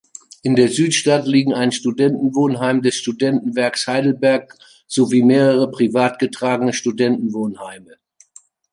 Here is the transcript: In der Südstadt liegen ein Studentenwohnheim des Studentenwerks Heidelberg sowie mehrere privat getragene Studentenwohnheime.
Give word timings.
In 0.41 0.55
der 0.55 0.67
Südstadt 0.69 1.27
liegen 1.27 1.53
ein 1.53 1.71
Studentenwohnheim 1.71 2.81
des 2.81 2.95
Studentenwerks 2.95 3.85
Heidelberg 3.85 4.57
sowie 4.87 5.21
mehrere 5.21 5.69
privat 5.69 6.17
getragene 6.17 6.73
Studentenwohnheime. 6.73 7.97